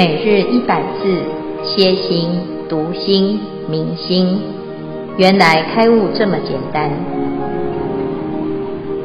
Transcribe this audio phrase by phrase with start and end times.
[0.00, 1.22] 每日一百字，
[1.62, 2.30] 歇心、
[2.70, 4.40] 读心、明心，
[5.18, 6.90] 原来开悟这么简单。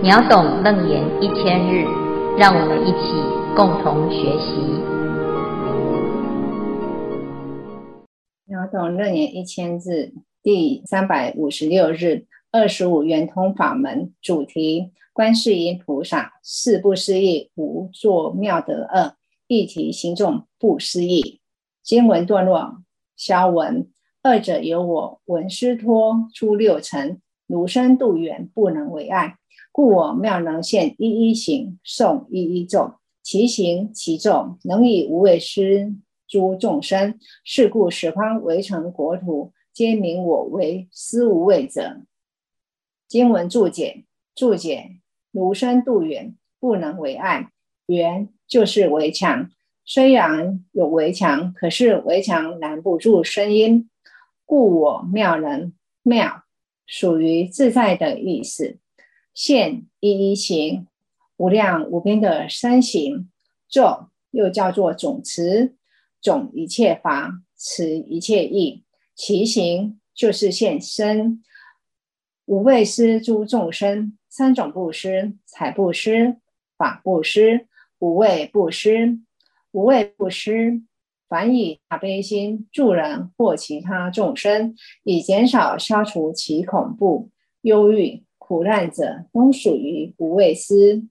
[0.01, 1.83] 秒懂楞严一千日，
[2.37, 3.11] 让我们一起
[3.57, 4.55] 共同学习。
[8.45, 12.23] 秒懂楞严一千字第三百五十六日，
[12.53, 19.11] 二十五圆通法门主题：观世音菩萨四不思议无作妙德二。
[19.47, 21.39] 一题行众不思议，
[21.83, 22.81] 经文段落，
[23.15, 23.87] 消文，
[24.23, 29.37] 二者由我闻师托出六尘，汝身度远不能为爱，
[29.71, 35.93] 故我妙能现一一行，诵一一咒，其行其咒能以无畏施
[36.27, 42.01] 诸众生，是故十方围城国土皆名我为思无畏者。
[43.07, 45.01] 经文注解，注解，
[45.31, 47.51] 汝身度远不能为爱，
[47.85, 48.29] 远。
[48.47, 49.49] 就是围墙，
[49.83, 53.89] 虽然有围墙，可是围墙拦不住声音。
[54.45, 56.43] 故我妙能妙，
[56.85, 58.77] 属于自在的意思。
[59.33, 60.87] 现一一行，
[61.37, 63.29] 无量无边的三行。
[63.67, 65.75] 咒又叫做总持，
[66.21, 68.83] 总一切法，持一切意。
[69.15, 71.41] 其行就是现身，
[72.45, 74.17] 无畏施诸众生。
[74.29, 76.37] 三种布施：财布施、
[76.77, 77.67] 法布施。
[78.05, 79.17] 无畏布施，
[79.71, 80.79] 无畏布施，
[81.27, 87.29] 凡以大悲心助人或其他众生，以减少消除其恐怖、
[87.63, 91.03] 忧郁、苦难者，都属于无畏施。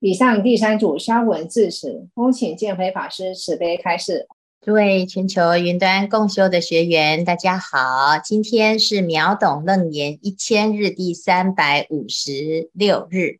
[0.00, 4.26] 以上第三组消文至此，恭请见辉法师慈悲开示。
[4.60, 13.38] 诸位全球云端共修的学员，大家好，今天是秒懂楞严一千日第三百五十六日。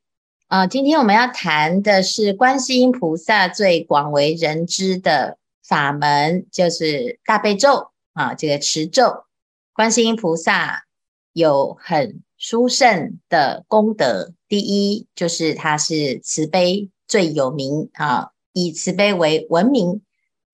[0.48, 8.32] 啊，今天我们要谈的是观世音菩萨最广为人知的法门，就是大悲咒啊。
[8.32, 9.24] 这个持咒，
[9.72, 10.84] 观世音菩萨
[11.32, 14.34] 有很殊胜的功德。
[14.46, 20.00] 第一，就是他是慈悲最有名啊，以慈悲为闻名，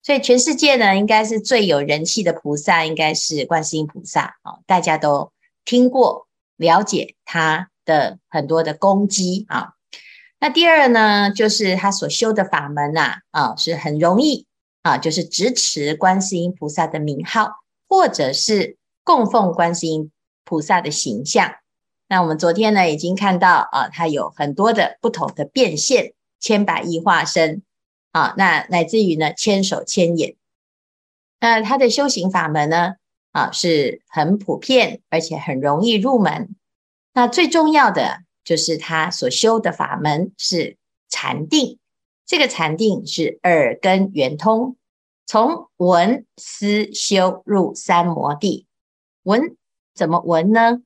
[0.01, 4.57] 所以全世界呢，应该是最有人气的菩萨，应该是观世音菩萨啊。
[4.65, 5.31] 大家都
[5.63, 9.75] 听过、了解他的很多的功绩啊。
[10.43, 14.45] 那第二呢，就是他所修的法门呐，啊，啊，是很容易
[14.81, 20.11] 啊，就是支持观世音菩萨的名号，或者是供奉观世音
[20.43, 21.49] 菩萨的形象。
[22.09, 26.11] 那我们昨天呢，已经看到啊，他有很多的不同的变现，
[26.41, 27.61] 千百亿化身
[28.11, 30.35] 啊，那乃至于呢，千手千眼。
[31.39, 32.95] 那他的修行法门呢，
[33.31, 36.53] 啊，是很普遍，而且很容易入门。
[37.13, 38.22] 那最重要的。
[38.43, 40.77] 就是他所修的法门是
[41.09, 41.79] 禅定，
[42.25, 44.75] 这个禅定是耳根圆通，
[45.25, 48.67] 从闻思修入三摩地。
[49.23, 49.55] 闻
[49.95, 50.81] 怎么闻呢？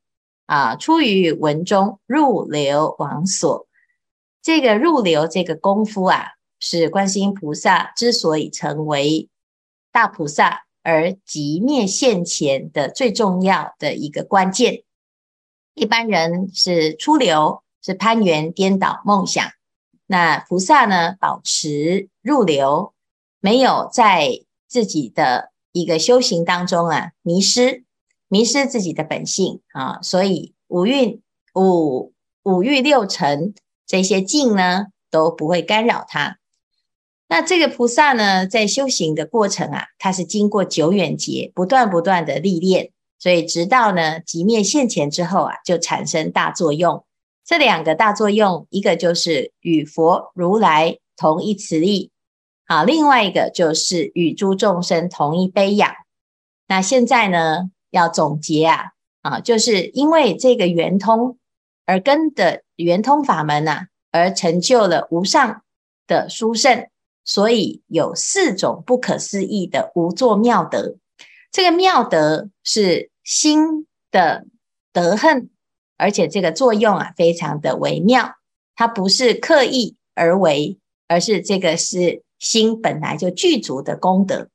[0.46, 3.68] 啊，出于闻中入流往所。
[4.42, 6.28] 这个入流这个功夫啊，
[6.60, 9.30] 是观世音菩萨之所以成为
[9.92, 14.84] 大菩萨而即灭现前的最重要的一个关键。
[15.78, 19.48] 一般人是出流，是攀缘颠倒梦想。
[20.08, 22.96] 那菩萨呢，保持入流，
[23.40, 27.84] 没有在自己的一个修行当中啊迷失，
[28.28, 30.00] 迷失自己的本性啊。
[30.02, 31.22] 所以五蕴、
[31.54, 32.12] 五
[32.42, 33.54] 五欲六尘
[33.86, 36.40] 这些境呢，都不会干扰他。
[37.28, 42.94] 那这个菩萨呢，在修行的过程啊，他是经过久远劫，不断不断的历练。
[43.20, 47.04] 所以，直到呢即灭现前之后啊，就产生大作用。
[47.46, 52.12] 这两个大作用，一个就是与佛如来同一慈力，
[52.68, 55.90] 好，另外一个就是与诸众生同一悲仰。
[56.68, 58.92] 那现在呢，要总结啊，
[59.22, 61.38] 啊，就是因为这个圆通
[61.86, 65.62] 而跟的圆通法门呐、而成就了无上
[66.06, 66.88] 的殊胜，
[67.24, 70.98] 所以有四种不可思议的无作妙德。
[71.52, 74.46] 这个妙德是心的
[74.94, 75.50] 德行，
[75.98, 78.36] 而且这个作用啊，非常的微妙，
[78.76, 80.78] 它不是刻意而为，
[81.08, 84.50] 而是这个是心本来就具足的功德。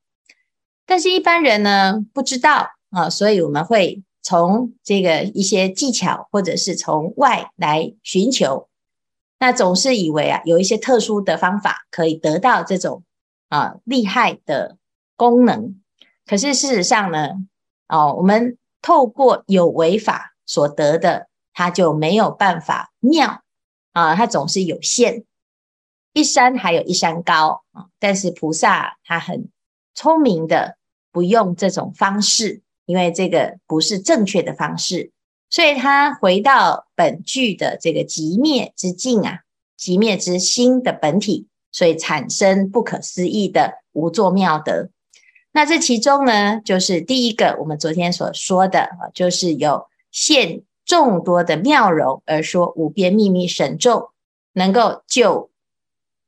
[0.87, 8.69] 但是，一般人呢不知道啊，所以我们会从这个一些技巧，或者是从外来寻求，
[9.39, 13.03] 那总是以为啊，有一些特殊的方法可以得到这种
[13.49, 14.77] 啊厉害的
[15.17, 15.82] 功能。
[16.27, 17.29] 可是事实上呢，
[17.89, 23.43] 哦，我们透过有为法所得的，它就没有办法妙
[23.93, 25.25] 啊，它总是有限。
[26.15, 29.49] 一山还有一山高啊，但是菩萨他很
[29.95, 30.77] 聪明的
[31.11, 35.11] 不用这种方式，因为这个不是正确的方式，
[35.49, 39.41] 所以他回到本具的这个极灭之境啊，
[39.77, 44.91] 极灭之心的本体，所以产生不可思议的无作妙德。
[45.53, 54.11] 那这其中呢，就是第一个我们昨天所说的啊，就是有现众多的妙容而说无边秘密神咒，
[54.55, 55.51] 能够救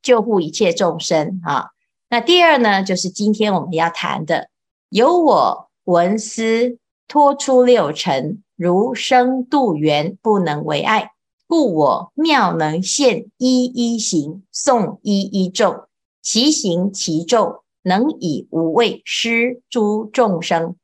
[0.01, 1.71] 救护一切众生啊。
[2.07, 4.49] 那第二呢，就是今天我们要谈的，
[4.89, 11.13] 由我闻思托出六尘，如生度缘，不能为爱，
[11.47, 15.87] 故我妙能现一一行，诵一一咒，
[16.21, 17.63] 其行其咒。
[17.87, 20.75] 能以无畏施诸众生，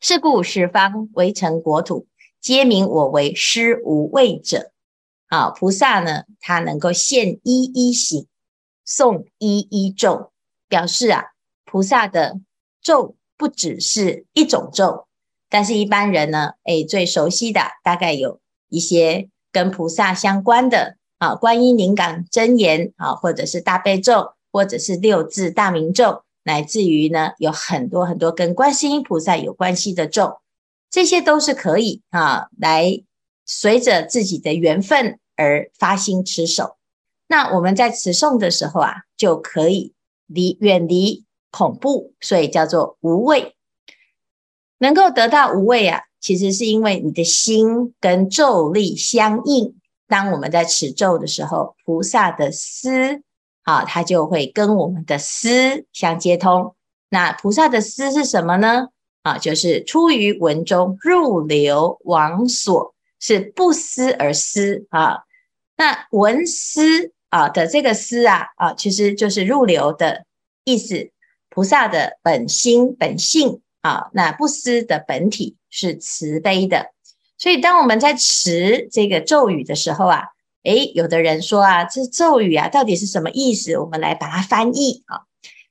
[0.00, 2.06] 是故十方为成国土，
[2.40, 4.72] 皆名我为施无畏者。
[5.26, 8.26] 啊，菩萨呢，他能够现一一行，
[8.86, 10.32] 诵一一咒，
[10.68, 11.22] 表示啊，
[11.66, 12.40] 菩萨的
[12.80, 15.06] 咒不只是一种咒，
[15.50, 18.40] 但是一般人呢，诶，最熟悉的大概有
[18.70, 24.33] 一些跟菩萨相关的啊，观音灵感真言啊，或者是大悲咒。
[24.54, 30.38] 或者是六字大明咒，乃至于呢，有很多很多跟观世音菩萨有关系的咒，
[30.88, 33.02] 这些都是可以啊，来
[33.44, 36.76] 随着自己的缘分而发心持守。
[37.26, 39.92] 那我们在持诵的时候啊，就可以
[40.28, 43.56] 离远离恐怖，所以叫做无畏。
[44.78, 49.74] 能够得到无畏啊，其实是因为你的心跟咒力相应。
[50.06, 53.24] 当我们在持咒的时候，菩萨的思。
[53.66, 56.74] 好，它就会跟我们的思相接通。
[57.08, 58.88] 那菩萨的思是什么呢？
[59.22, 65.20] 啊，就是出于文中入流往所，是不思而思啊。
[65.78, 70.26] 那文思啊的这个思啊啊，其实就是入流的
[70.64, 71.10] 意思。
[71.48, 76.90] 菩萨的本心本性啊，那不思的本体是慈悲的。
[77.38, 80.33] 所以，当我们在持这个咒语的时候啊。
[80.64, 83.78] 诶，有的人说啊，这咒语啊，到底是什么意思？
[83.78, 85.20] 我们来把它翻译啊，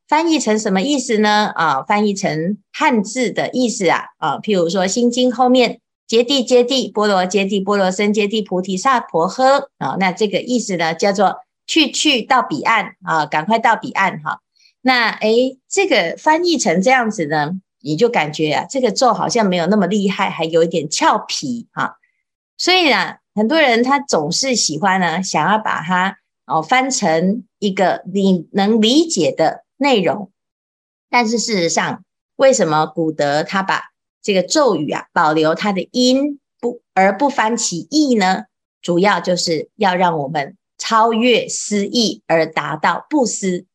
[0.08, 1.52] 翻译成什么意思呢？
[1.56, 14.42] 啊，翻译成汉字的意思啊，啊，譬如说《心经》后面“揭谛揭谛，波罗揭谛，波罗僧揭谛，菩提萨婆诃”啊，那这个意思呢，叫做去去到彼岸啊，赶快到彼岸哈。
[14.82, 21.98] 那诶，这个翻译成这样子呢，你就感觉啊，这个咒好像没有那么厉害，还有一点俏皮哈。
[22.60, 23.16] 所以呢。
[23.36, 30.32] 很多人他总是喜欢呢，想要把它哦翻成一个你能理解的内容，
[31.10, 32.04] 但是事实上，
[32.36, 33.92] 为什么古德他把
[34.22, 38.44] 这个咒语啊保留它的音不而不翻其义呢？
[38.82, 43.66] 主要就是要让我们超越思义而达到不思，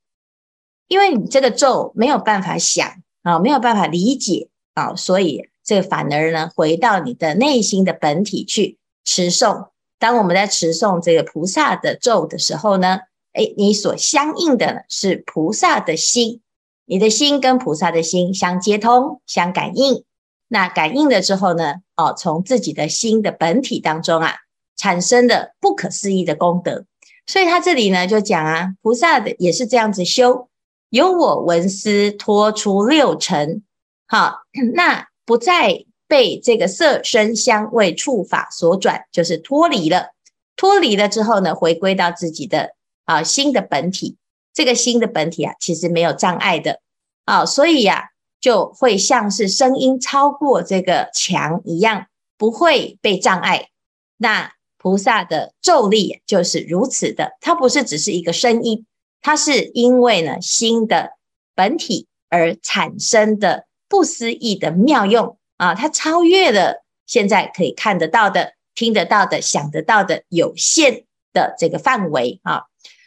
[0.87, 8.79] 因为你这个咒没有办法想啊，没有办法理解啊，所以这反而呢回到你的内心的本体去。
[9.09, 9.69] 持诵，
[9.99, 12.99] 当我们在持诵这个菩萨的咒的时候呢，
[13.33, 16.43] 诶，你所相应的是菩萨的心，
[16.85, 20.05] 你的心跟菩萨的心相接通、相感应。
[20.49, 24.35] 那感应了之后呢，哦，从自己的心的本体当中啊，
[24.77, 26.85] 产生的不可思议的功德。
[27.27, 30.51] 所以他这里呢就讲啊，菩萨的也是这样子修，
[30.91, 33.63] 由我闻思脱出六尘，
[34.07, 34.41] 好，
[34.75, 35.88] 那不再。
[36.09, 40.09] 被这个色声香味触法所转，就是脱离了。
[40.57, 42.75] 脱离了之后呢，回归到自己的
[43.05, 44.17] 啊心的本体。
[44.53, 46.81] 这个心的本体啊，其实没有障碍的
[47.25, 48.09] 啊，所以呀、
[48.41, 53.69] 就会像是声音超过这个墙一样，不会被障碍。
[54.17, 58.85] 那菩萨的咒力就是如此的，它不是只是一个声音，
[59.21, 61.13] 它是因为呢心的
[61.55, 65.38] 本体而产生的不思议的妙用。
[65.59, 72.63] 啊，它超越了现在可以看得到的、听得到的、想得到的有限的这个范围啊。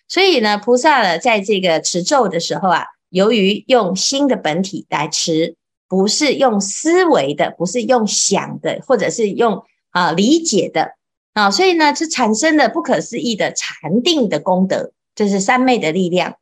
[0.07, 5.55] 所以呢，菩萨呢，在这个持咒的时候啊，由于用心的本体来持，
[5.87, 10.95] 不是用思维的，不是用想的，或者是用啊理解的
[11.33, 16.35] 啊，所以呢，是产生了不可思议的禅定的功德，这是三昧的力量。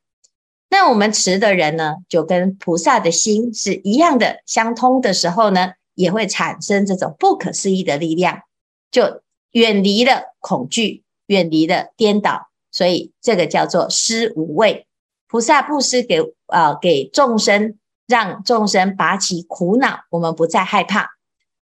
[0.72, 5.74] 那我们持的人呢，就跟菩萨的心是一样的，相通的时候呢。
[6.00, 8.44] 也会产生这种不可思议的力量，
[8.89, 14.88] 就远离了恐惧，远离了颠倒，所以这个叫做施无畏。
[15.27, 17.77] 菩萨布施给啊、给众生，
[18.08, 21.10] 让众生拔起苦恼，我们不再害怕，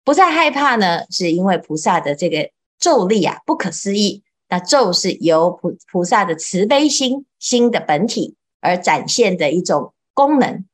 [0.02, 4.22] 不再害怕呢，是因为菩萨的这个咒力啊不可思议。
[4.48, 10.64] 那咒是由菩菩萨的慈悲心心的本体而展现的一种功能。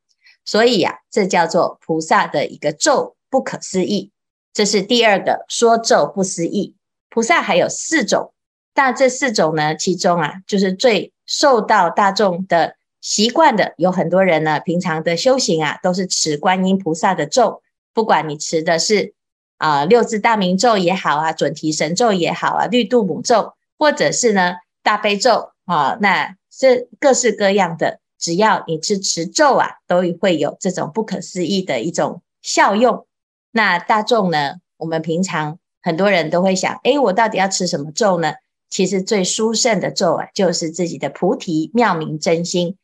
[0.44, 4.10] 所以呀、这叫做菩萨的一个咒不可思议。
[4.52, 6.74] 这是第二个说咒不思议。
[7.08, 8.32] 菩萨还有四种，
[8.74, 19.14] 但这四种呢，其中啊，就是最受到大众的习惯的，有很多人呢，平常的修行啊，都是持观音菩萨的咒，不管你持的是
[19.58, 33.06] 啊、六字大明咒也好啊，准提神咒也好啊，绿度母咒，或者是呢大悲咒啊，那这各式各样的，只要你是持咒啊，都会有这种不可思议的一种效用。
[33.52, 35.58] 那大众呢，我们平常。
[35.82, 38.34] 很多人都会想，诶，我到底要持什么咒呢？
[38.68, 42.76] 其实最殊胜的咒啊，就是自己的菩提妙明真心。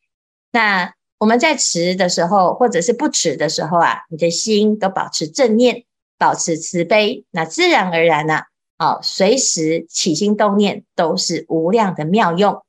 [0.51, 5.85] 那我们在持的时候，或者是不持的时候啊，你的心都保持正念，
[6.17, 8.41] 保持慈悲，那自然而然呢、
[8.79, 12.63] 啊，哦，随时起心动念都是无量的妙用。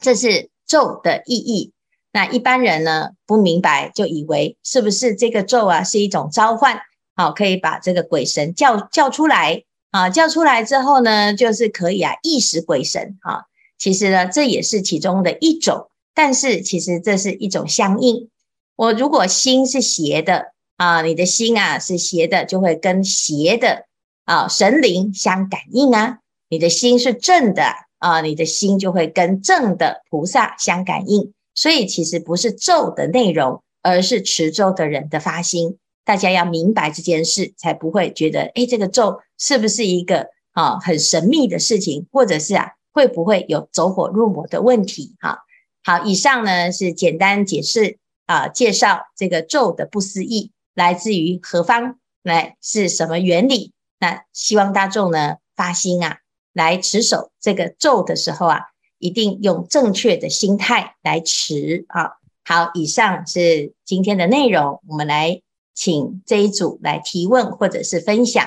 [0.00, 1.72] 这是咒的意义。
[2.10, 6.80] 那一般人呢，不明白，就以为是不是这个咒啊，是一种召唤？
[7.16, 10.10] 好，可以把这个鬼神叫叫出来啊！
[10.10, 13.44] 叫出来之后呢，就是可以啊，意识鬼神啊。
[13.78, 18.28] 其实呢，这也是其中的一种，但是其实这是一种相应。
[18.76, 23.86] 我如果心是邪的啊，你的心啊是邪的，就会跟邪的
[24.26, 26.18] 啊神灵相感应啊。
[26.50, 27.64] 你的心是正的
[27.98, 31.32] 啊，你的心就会跟正的菩萨相感应。
[31.54, 35.78] 所以其实不是咒的内容，而是持咒的人的发心。
[36.06, 45.16] 大家要明白这件事，才不会觉得，诶，这个咒是不是一个啊很神秘的事情，或者是啊会不会有走火入魔的问题？
[45.18, 45.40] 哈，
[45.82, 53.72] 好，以上呢是简单解释啊，介绍这个咒的不思议来自于何方，来是什么原理？
[53.98, 56.18] 那希望大众呢发心啊，
[56.52, 58.60] 来持守这个咒的时候啊，
[59.00, 62.12] 一定用正确的心态来持啊。
[62.44, 65.42] 好，以上是今天的内容，我们来。
[65.76, 68.44] 请这一组来提问或者是分享。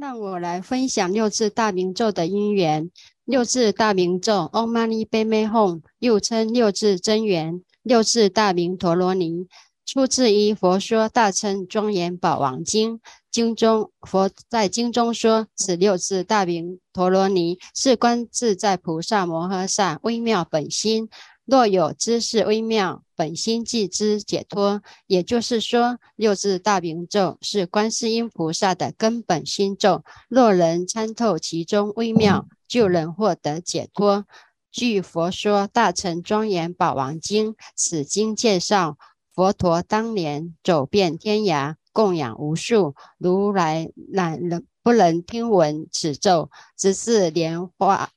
[0.00, 2.90] 让我来分享六字大明咒的因缘。
[3.24, 9.46] 六字大明咒，Om Mani p a m e Hum，又称六字真言、六字大明陀罗尼，
[9.86, 12.96] 出自于《佛说大乘庄严宝王经》。
[13.30, 21.08] 经中佛在经中说，此六字大明陀罗尼是观自在菩萨摩诃萨微妙本心。
[21.44, 24.82] 若有知识微妙，本心即知解脱。
[25.06, 30.02] 也就是说，六字大明咒是观世音菩萨的根本心咒。
[30.30, 34.24] 若能参透其中微妙，就能获得解脱。
[34.72, 38.96] 据《佛说大乘庄严宝王经》，此经介绍
[39.34, 48.08] 佛陀当年走遍天涯，供养无数如来，乃能不能听闻此咒，只是莲花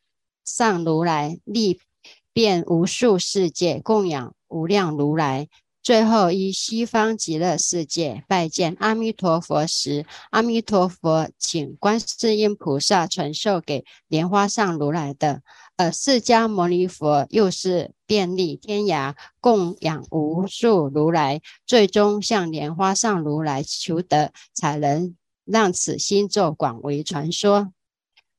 [0.45, 1.81] 上如来力。
[2.36, 5.48] 遍无数世界供养无量如来，
[5.81, 15.41] 最后于西方极乐世界拜见阿弥陀佛时，阿弥陀佛请观世音菩萨传授给莲花上如来的，
[15.75, 27.74] 而释迦牟尼佛又是遍历天涯供养无数如来，最终向莲花上如来求得，才能让此心咒广为传说。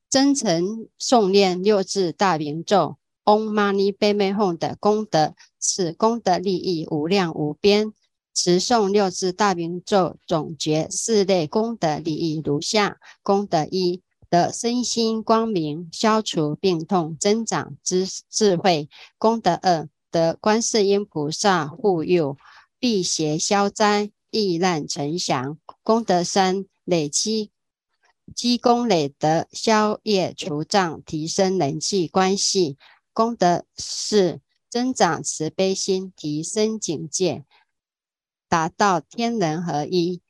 [0.08, 2.96] 真诚诵念六字大明咒。
[3.26, 5.34] Om Mani p a m e Hum 的功德，
[5.66, 7.94] 此功德利益无量无边。
[8.34, 22.36] 持诵六字大明咒，总结四类功德利益如下：功德一，得身心光明，消除病痛，增长知智慧；功德二，得观世音菩萨护佑，
[22.80, 27.52] 辟邪消灾，疫难成祥；功德三，累积
[28.34, 32.76] 积功累德，消业除障，提升人际关系。
[33.12, 34.40] 功德四
[34.74, 37.44] 增长慈悲心，提升警戒，
[38.48, 40.20] 达到天人合一。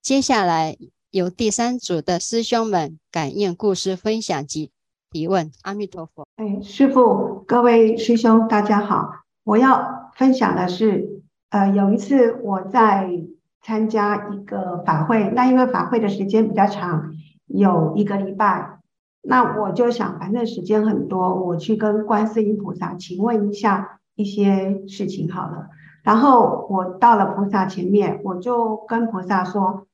[0.00, 0.78] 接下来
[1.10, 4.70] 由第三组的师兄们感应故事分享及
[5.10, 5.52] 提问。
[5.64, 6.26] 阿弥陀佛。
[6.36, 9.10] 哎，师父，各位师兄，大家好。
[9.44, 13.06] 我要分享的是，呃，有一次我在
[13.60, 17.12] 参加一个法会，那因为法会的时间比较长，
[17.44, 18.79] 有一个礼拜。
[19.22, 25.68] 那我就想，反正时间很多，我去跟观世音菩萨请问一下一些事情好了。
[26.02, 29.86] 然后我到了菩萨前面，我就跟菩萨说：“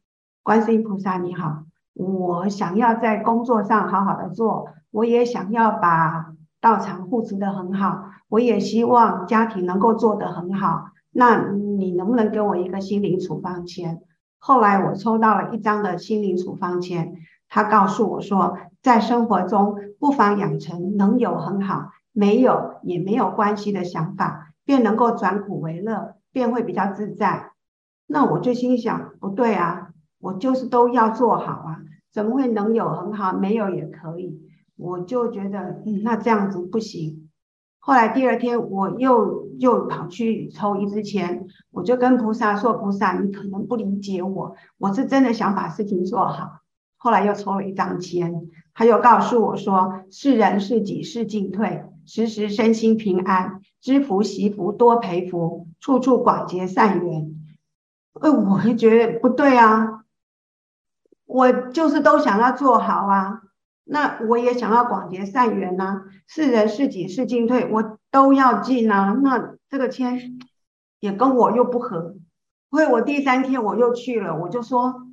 [0.45, 1.65] 观世音菩萨你好，
[1.95, 10.91] 我想要在工作上好好的做，我也想要把道场护持得很好，我也希望家庭能够做得很好。
[11.11, 14.01] 那你能不能给我一个心灵处方签？”
[14.39, 17.17] 后来我抽到了一张的心灵处方签，
[17.49, 27.53] 他告诉我说，在生活中不妨养成能有很好，没有也没有关系的想法，便能够转苦为乐，便会比较自在。
[28.07, 29.89] 那我就心想，不对啊，
[30.21, 31.79] 我就是都要做好啊，
[32.13, 34.41] 怎么会能有很好，没有也可以？
[34.77, 37.31] 我就觉得，嗯，那这样子不行。
[37.79, 46.61] 后来第二天我又又跑去抽一支签，我就跟菩萨说：“菩萨，你可能不理解我，我是真的想把事情做好。”
[46.97, 57.33] 后来又抽了一张签，他又告诉我说：“是人是己是进退，时时身心平安，知福惜福多培福，处处广结善缘。”
[58.21, 60.05] 呃，我就觉得不对啊，
[61.27, 63.43] 我就是都想要做好啊，
[63.85, 69.13] 那我也想要广结善缘呐，是人是己是进退，我都要进啊。
[69.23, 70.39] 那这个签
[70.99, 72.17] 也跟我又不合，
[72.71, 75.06] 所以我第三天我又去了，我就说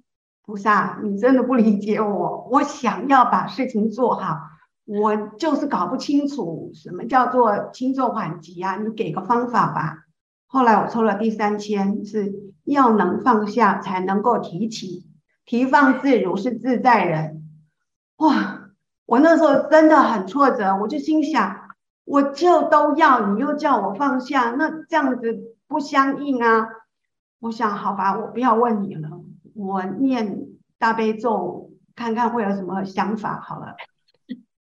[0.46, 4.38] 菩萨，你真的不理解我，我想要把事情做好，
[4.86, 10.00] 我就是搞不清楚什么叫做轻重缓急啊，你给个方法吧。
[10.48, 12.34] 后来我抽了第三签，是
[12.66, 15.08] 要能放下才能够提起，
[15.46, 17.50] 提放自如是自在人。
[18.18, 18.70] 哇，
[19.06, 21.58] 我那时候真的很挫折，我就心想，
[22.04, 26.68] 我就都要，你又叫我放下，那这样子不相应啊。
[27.40, 29.10] 我想，好吧，我不要问你了，
[29.56, 33.76] 我念大悲咒，看看会有什么想法好了。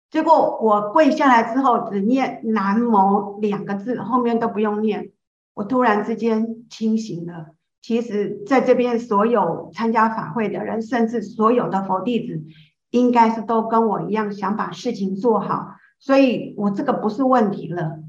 [0.10, 5.12] 结果我跪下来之后，只念南无两个字，后面都不用念。
[5.54, 7.48] 我突然之间清醒了。
[7.82, 12.44] 其实，在这边所有参加法会的人，甚至所有的佛弟子，
[12.92, 18.00] 应该是都跟我一样想把事情做好，所以我这个不是问题了。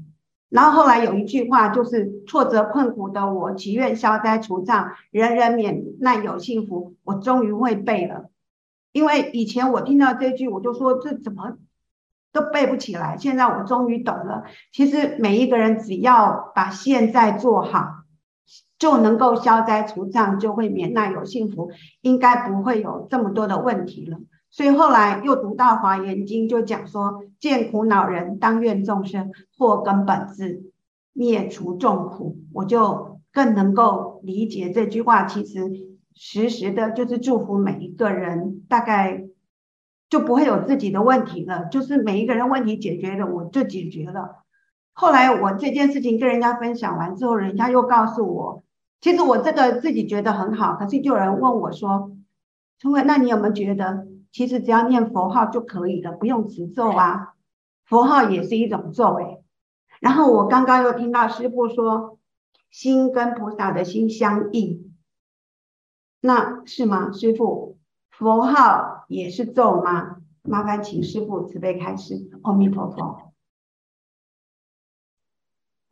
[0.53, 6.93] 然后后来有一句话，就是挫折困苦的我，祈愿消灾除障，人人免难有幸福。
[7.03, 8.29] 我终于会背了，
[8.91, 11.57] 因为以前我听到这句，我就说这怎么？
[12.31, 14.43] 都背不起来，现在我终于懂了。
[14.71, 18.03] 其实每一个人只要把现在做好，
[18.77, 24.19] 就能够消灾除障，就会免难有幸福，应该不会有这么多的问题了。
[24.53, 30.71] 所以后来又读到《华严经》，就讲说：见苦恼人，当愿众生破根本智，
[31.11, 32.37] 灭除众苦。
[32.53, 35.59] 我就更能够理解这句话，其实
[36.13, 39.25] 实时的就是祝福每一个人，大概。
[40.09, 44.43] 就不会有自己的问题了，就是每一个人问题解决了，我就解决了。
[44.91, 48.63] 后来我这件事情跟人家分享完之后，人家又告诉我，
[49.01, 52.11] 其实我这个自己觉得很好，可是就有人问我说
[52.77, 57.35] ：“聪慧，那你有没有觉得，其实只要念佛号就可以了，不用持咒啊？
[57.85, 59.41] 佛号也是一种咒诶。”
[60.01, 62.17] 然后我刚刚又听到师父说，
[62.71, 64.93] 心跟菩萨的心相应，
[66.19, 67.11] 那是吗？
[67.13, 67.77] 师父？
[68.09, 70.17] 佛号也是咒吗？
[70.41, 72.29] 麻烦请师父慈悲开示。
[72.41, 73.31] 阿弥陀佛。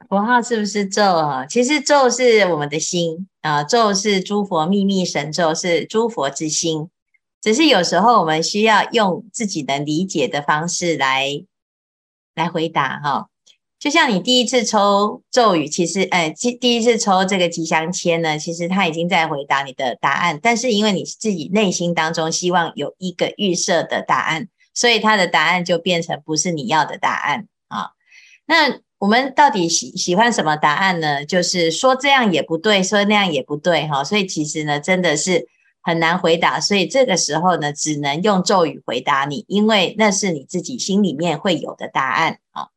[0.09, 1.45] 佛号是不是咒啊？
[1.45, 6.89] 其实咒是我们的心啊，咒是诸佛秘密神咒，是诸佛之心。
[7.41, 11.43] 只是有时候我们需要用自己能理解的方式来
[12.35, 13.27] 来回答哈。
[13.79, 27.89] 就像你第一次抽咒语，其实，哎，第第一次抽这个吉祥签呢，其实他已经在回答你的答案，但是因为你自己内心当中希望有一个预设的答案，所以他的答案就变成不是你要的答案啊。
[28.45, 31.25] 那我们到底喜喜欢什么答案呢？
[31.25, 34.03] 就是说这样也不对，说那样也不对，哈。
[34.03, 35.47] 所以其实呢，真的是
[35.81, 36.59] 很难回答。
[36.59, 42.67] 所以这个时候呢，只能用咒语回答你，因为那是你自己心里面会有的答案啊。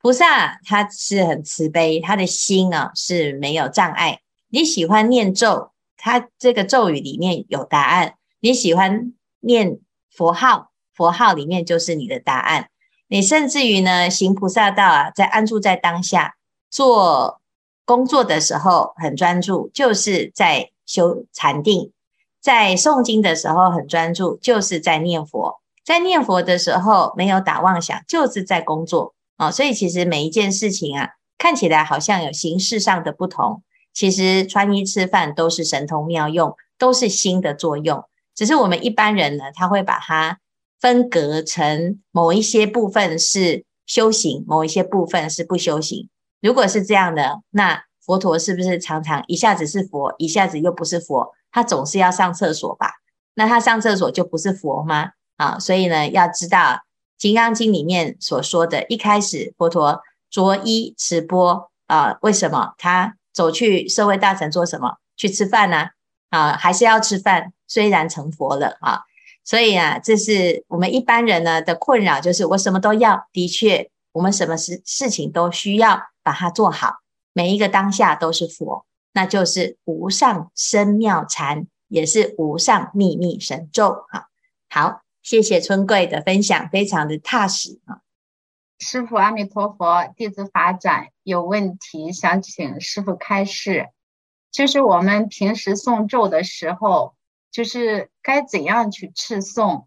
[0.00, 4.20] 菩萨他是很慈悲，他的心啊是没有障碍。
[4.48, 9.78] 你喜欢念咒，他这个咒语里面有答案；你喜欢念
[10.10, 12.70] 佛号，佛号里面就是你的答案。
[13.08, 16.36] 你甚至于呢，行菩萨道啊，在安住在当下，
[16.70, 17.40] 做
[17.84, 21.90] 工作的时候很专注，就是在修禅定；
[22.40, 29.14] 在诵经的时候很专注，就是在念佛；在念佛的时候没有打妄想，就是在工作。
[29.36, 38.04] 哦，所以其实每一件事情啊，看起来好像有形式上的不同，其实穿衣吃饭都是神通妙用，都是心的作用。
[38.34, 40.38] 只是我们一般人呢，他会把它
[40.80, 46.08] 分隔成某一些部分是修行，某一些部分是不修行。
[46.40, 51.32] 如果是这样的，那佛陀是不是常常一下子是佛，一下子又不是佛？
[51.50, 52.94] 他总是要上厕所吧？
[53.34, 55.10] 那他上厕所就不是佛吗？
[55.36, 56.58] 啊，所以呢，要知道。
[57.20, 64.98] 《金刚经》里面所说的，一开始佛陀着衣持钵啊，为什么他走去社会大臣做什么？
[65.16, 65.88] 去吃饭呢？
[66.30, 67.52] 啊，还是要吃饭？
[67.66, 69.02] 虽然成佛了啊，
[69.42, 73.26] 所以啊，这是我们一般人呢的困扰，就是我什么都要。
[73.32, 76.98] 的确，我们什么事事情都需要把它做好，
[77.32, 78.86] 每一个当下都是佛。
[79.12, 84.04] 那就是无上深妙禅，也是无上秘密神咒。
[84.08, 84.28] 哈，
[84.68, 88.00] 好，谢谢春贵的分享，非常的踏实啊。
[88.78, 93.88] 师傅阿弥陀佛，弟子法展有问题想请师傅开示，
[94.52, 97.16] 就是我们平时诵咒的时候，
[97.50, 99.86] 就是该怎样去持诵？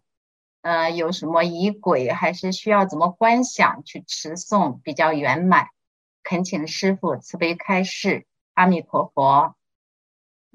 [0.60, 5.68] 呃，有什么仪轨，还是需要怎么观想去持诵比较圆满？
[6.22, 8.26] 恳请师傅慈悲开示。
[8.54, 9.54] 阿弥陀佛。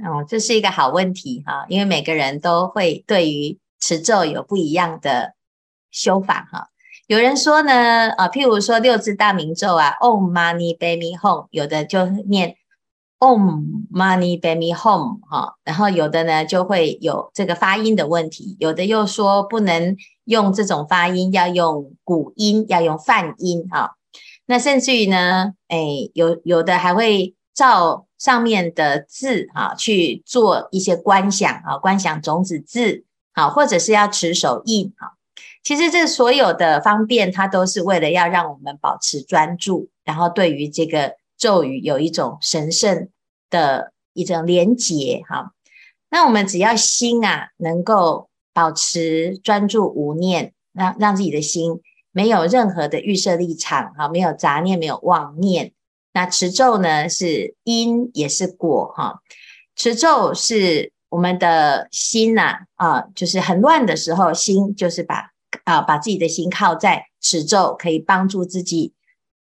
[0.05, 5.33] 哦，这是一个好问题哈，因为每个人都会对于持咒有不一样的
[5.89, 6.67] 修法哈。
[7.07, 12.57] 有人说呢，啊，譬如说六字大明咒啊，Om Mani Padme Hum，有的就念
[13.17, 23.95] Om Mani Padme Hum 哈，然后有的呢就会有这个发音的问题，有的又说不能用这种发音，要用古音，要用梵音哈。
[24.45, 25.77] 那甚至于呢，哎，
[26.13, 35.17] 有有的还会照上面的字啊去做一些观想啊，观想种子字啊，或者是要持手印啊。
[35.63, 43.09] 其实这所有的方便，它都是为了要让我们保持专注，然后对于这个咒语有一种神圣
[43.49, 45.53] 的一种连结哈。
[46.11, 51.81] 那我们只要心啊能够保持专注无念，让让自己的心。
[52.11, 55.73] 没有任何的预设立场，哈，没有杂念，没有妄念。
[56.17, 59.21] 那持咒呢，是因也是果，哈。
[59.75, 65.29] 持咒是我们的心呐，啊，就是很乱的时候，心就是把
[65.63, 68.93] 啊，把自己的心靠在持咒，可以帮助自己，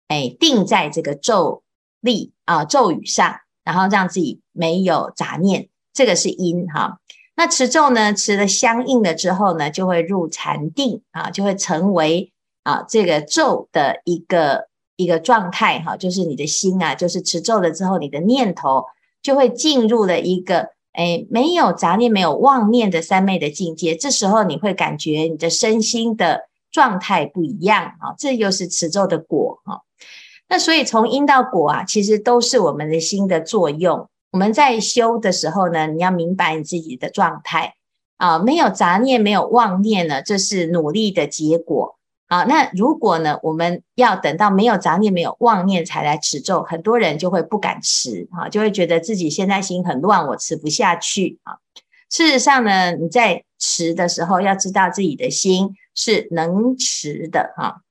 [0.08, 1.64] 哎，定在这个咒
[2.00, 7.02] 力啊，咒语上，然后让自己没有杂念，这个是因，哈。
[7.36, 12.30] 那持咒呢，持了相应了之后呢，就会入禅定啊，就会成为。
[12.64, 14.70] 啊，这个咒的一个
[15.04, 18.86] 一个状态哈，就是你的心啊，就是持咒了之后，你的念头
[19.22, 23.96] 就会进入了一个诶没有杂念、没有妄念的三昧的境界。
[23.96, 29.82] 这时候你会感觉你的身心的状态不一样啊，这又是持咒的果哈。
[30.50, 34.08] 那所以从因到果啊，其实都是我们的心的作用。
[34.32, 37.76] 我们在修的时候呢，你要明白你自己的状态
[38.18, 41.98] 啊，没有杂念、没有妄念呢，这是努力的结果。
[42.34, 51.58] 啊，那如果呢，我们要等到没有杂念、没有妄念才来持咒，很多人就会不敢持啊，就会觉得自己现在心很乱，我持不下去啊。
[52.10, 57.84] 事实上呢，你在持的时候，要知道自己的心是能持的哈。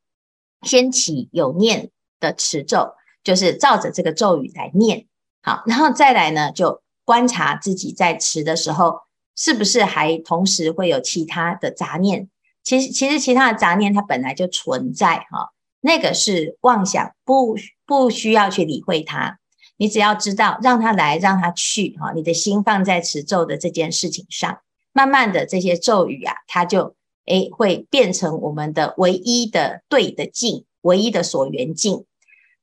[0.63, 5.07] 先起有念的持咒，就是照着这个咒语来念，
[5.41, 9.03] 好，然后再来呢，就观察自己在持的时候，
[9.37, 12.29] 是不是还同时会有其他的杂念。
[12.63, 19.39] 其实，其实其他的杂念它本来就存在哈，那个是妄想，不不需要去理会它。
[19.79, 22.13] 你只要知道，让它来，让它去哈。
[22.13, 24.61] 你的心放在持咒的这件事情上，
[24.93, 26.95] 慢慢的这些咒语啊，它就
[27.27, 32.05] 诶会变成我们的唯一的对的境，唯一的所缘境，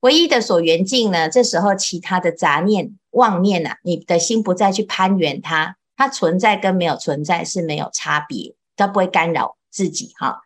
[0.00, 1.28] 唯一的所缘境呢。
[1.28, 9.56] 这时候其他的杂念、妄念啊，你的心不再去攀缘它，它存在跟没有存在是没有差别，它不会干扰。
[9.70, 10.40] 自己哈，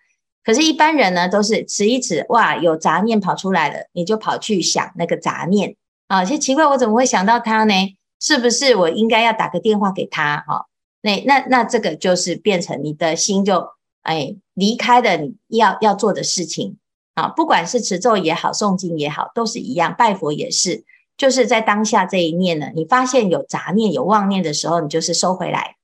[0.45, 5.77] 可是，一般人呢，都是持一持，哇，有杂念跑出来了，你就跑去想那个杂念
[6.09, 7.75] 啊，其实奇怪，我怎么会想到他呢？
[8.21, 10.45] 是不是我应该要打个电话给他？
[10.47, 10.67] 哈，
[11.01, 13.69] 那那那这个就是变成你的心就
[14.03, 16.77] 哎离开了你要要做的事情
[17.15, 20.85] 啊，不管是持咒也好，诵经也好，都是一样，拜佛也是，
[21.17, 25.77] 就是在当下这一念呢，你发现有杂念、有妄念的时候，你就是收回来，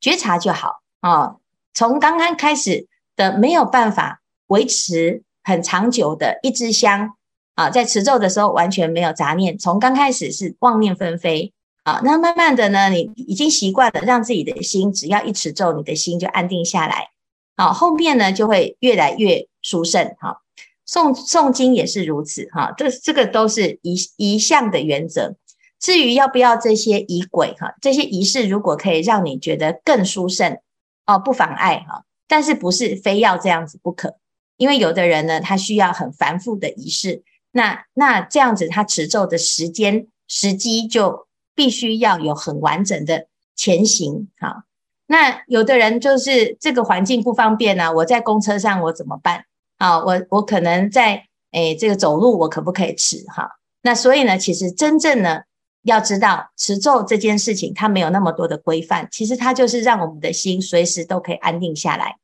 [0.00, 1.36] 觉察就好啊。
[1.74, 2.87] 从刚刚开始
[3.18, 7.10] 的没有办法维持很长久的一支香
[7.54, 9.58] 啊，在持咒的时候完全没有杂念。
[9.58, 11.52] 从刚开始是妄念纷飞
[11.82, 17.08] 啊，那慢慢的呢，你已经习惯了让自己的心只要一持咒，你的心就安定下来。
[17.56, 20.14] 好，后面呢就会越来越殊胜。
[20.20, 20.40] 哈，
[20.86, 22.48] 诵诵经也是如此。
[22.52, 25.34] 哈，这这个都是一一项的原则。
[25.80, 30.58] 至于要不要这些仪轨哈，这些仪式如果可以让你觉得更殊胜。
[31.06, 34.14] 哦，不妨碍哈，但是不是非要这样子不可？
[34.58, 44.64] 因为有的人呢，他需要很繁复的仪式，那那这样子他持咒的时间时机就必须要有很完整的前行哈。
[45.06, 49.44] 那有的人就是这个环境不方便啊，我在公车上我怎么办
[49.78, 49.98] 啊？
[50.04, 53.50] 我我可能在诶这个走路我可不可以持哈？
[53.82, 55.42] 那所以呢，其实真正呢。
[55.82, 62.16] 要知道持咒这件事情，它没有那么多的规范，其实它就是让我们的心随时都可以安定下来。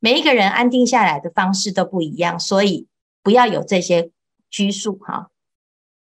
[0.00, 2.86] 每一个人安定下来的方式都不一样，所以
[3.22, 4.10] 不要有这些
[4.50, 5.28] 拘束哈。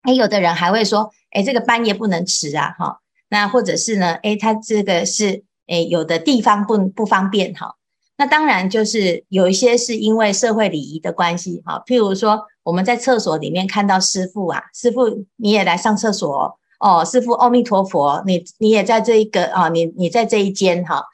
[0.02, 7.76] 哎，有的人还会说，哎，这个半夜不能持啊，哈，那或者是呢，诶，他这个是诶有的地方不不方便哈。
[8.18, 21.06] 那当然就是有一些是因为社会礼仪的关系哈，譬如说我们在厕所里面看到师父啊，师父你也来上厕所哦，师父阿弥陀佛，你你也在这一个啊，你你在这一间哈。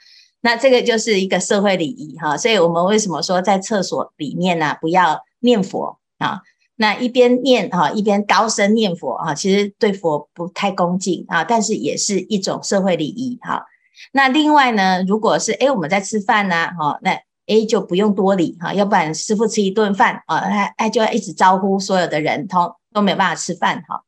[0.42, 6.42] 那这个就是一个社会礼仪哈，所以我们为什么说在厕所里面呢，不要念佛啊？
[6.78, 13.64] 那一边念哈，一边高声念佛啊，其实对佛不太恭敬啊，但是也是一种社会礼仪哈。
[14.14, 24.02] 那另外呢，如果是诶我们在吃饭呐，哈，那诶就不用多礼哈，要不然师父吃一顿饭啊，哎哎就要一直招呼所有的人，都都没有办法吃饭哈。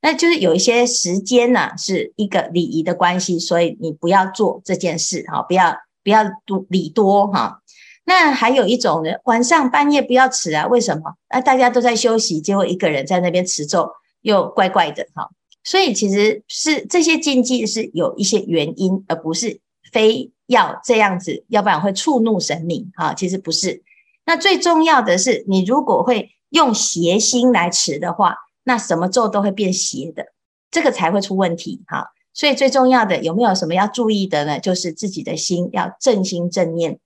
[0.00, 7.60] 那就是有一些时间呢，是一个礼仪的关系，所以你不要做这件事哈，不要不要多礼多哈。
[8.04, 10.68] 那还有一种人，晚上半夜不要持啊？
[10.68, 11.14] 为什么？
[11.28, 13.90] 啊，大家都在休息，结果一个人在那边持咒，
[14.22, 15.28] 又怪怪的哈。
[15.64, 19.60] 所以其实是这些禁忌是有一些原因，而不是
[19.92, 23.12] 非要这样子，要不然会触怒神明哈。
[23.14, 23.82] 其实不是。
[24.24, 28.36] 那最重要的是，你如果会用邪心来持的话。
[28.68, 30.26] 那什么咒都会变邪的，
[30.70, 32.08] 这个才会出问题哈。
[32.34, 34.60] 所以最重要的有没有什么要注意的呢？
[34.60, 37.00] 就是自己的心要正心正念。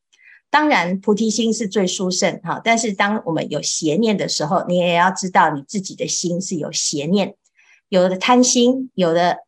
[0.51, 7.37] 当然菩提心是最殊胜哈，但是当我们有邪念的时候，你也要知道你自己的心是有邪念，
[7.89, 9.39] 有的贪心，有的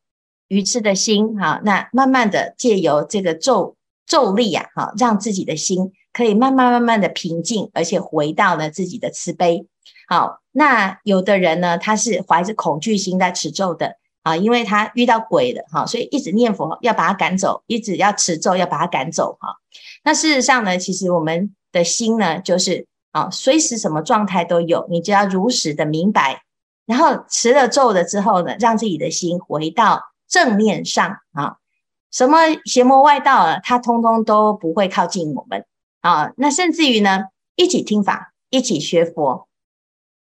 [0.46, 1.61] 愚痴的心哈。
[1.64, 9.66] 那慢慢的借由这个咒咒力啊，哈，让自己的心可以慢慢慢慢的平静，而且回到了自己的慈悲。
[10.07, 19.57] 好，那有的人呢，他是怀着恐惧心在持咒的啊，因为他遇到鬼了哈，所以一直念佛要把他赶走，一直要持咒要把他赶走哈。
[20.05, 26.45] 那事实上呢，其实我们的心呢，就是啊，随时什么状态都有，你只要如实的明白，
[26.87, 31.57] 然后持了咒了之后呢，让自己的心回到正面上啊，
[32.12, 35.67] 什么邪魔外道啊，他通通都不会靠近我们
[36.01, 36.31] 啊。
[36.37, 37.25] 那甚至于呢，
[37.57, 39.49] 一起听法，一起学佛。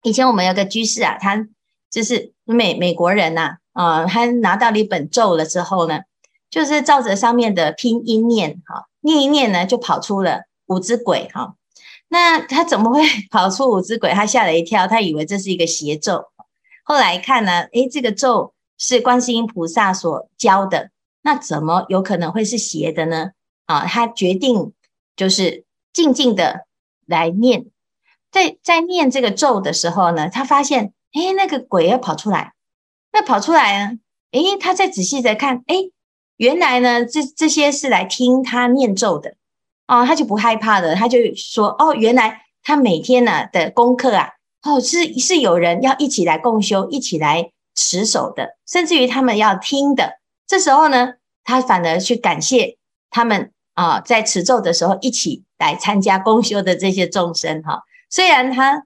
[0.03, 1.47] 以前我们有个居士啊，他
[1.89, 6.01] 就是美美国人呐、啊，他拿到了一本咒了之后呢，
[6.49, 11.55] 就是照着上面的拼音念，哈，念一念呢，就跑出了五只鬼，哈。
[12.09, 14.11] 那他怎么会跑出五只鬼？
[14.11, 16.25] 他吓了一跳，他以为这是一个邪咒。
[16.83, 23.31] 后来看呢，诶，这个咒是观世音菩萨所教的，那怎么有可能会是邪的呢？
[23.65, 24.73] 啊，他决定
[25.15, 25.63] 就是
[25.93, 26.65] 静静的
[27.05, 27.67] 来念。
[28.33, 32.53] 在在念这个咒的时候呢，他发现，诶，那个鬼要跑出来，
[33.11, 33.99] 那跑出来呢，
[34.31, 35.91] 诶，他再仔细的看，诶，
[36.37, 39.35] 原来呢，这这些是来听他念咒的，
[39.87, 44.31] 哦，他就不害怕了，他就说，哦，原来他每天呢的功课啊，
[44.63, 50.13] 哦，是是有人要一起来共修，一起来持守的，甚至于他们要听的，
[50.47, 52.77] 这时候呢，他反而去感谢
[53.11, 57.83] 他们啊，在持咒的时候一起来参加共修的这些众生，哈。
[58.13, 58.85] 虽然他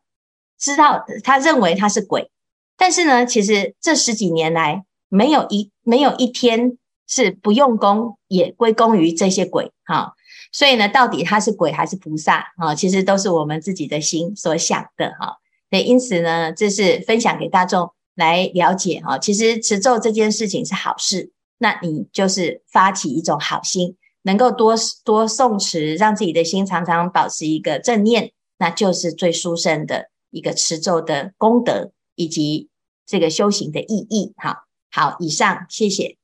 [0.57, 2.31] 知道，他认为他是鬼，
[2.77, 10.13] 但是呢，其实这十几年来，没有一没有一天是不用功，也归功于这些鬼哈。
[10.53, 12.73] 所以呢，到底他是鬼还是菩萨啊？
[12.73, 15.35] 其实都是我们自己的心所想的哈。
[15.69, 19.17] 对，因此呢，这是分享给大众来了解哈。
[19.17, 28.31] 其实持咒这件事情是好事，那你就是发起一种好心，能够多多诵持，让自己的心常常保持一个正念。
[28.57, 32.69] 那就是最殊胜的一个持咒的功德，以及
[33.05, 34.33] 这个修行的意义。
[34.37, 36.17] 好，好，以上谢谢，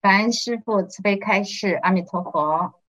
[0.00, 2.74] 感恩师父慈悲开示，阿弥陀佛。